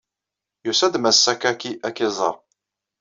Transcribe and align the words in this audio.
Yusa-d 0.65 0.95
Mass 0.99 1.17
Sakaki 1.23 1.71
ad 1.87 1.93
k-iẓeṛ. 1.95 2.35